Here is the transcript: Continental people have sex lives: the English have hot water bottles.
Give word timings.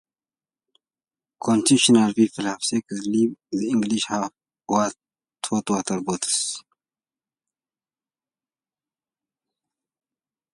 Continental 1.39 2.11
people 2.15 2.45
have 2.45 2.63
sex 2.63 2.87
lives: 3.05 3.35
the 3.51 3.69
English 3.69 4.05
have 4.07 4.31
hot 4.67 4.95
water 5.51 6.01
bottles. 6.01 6.63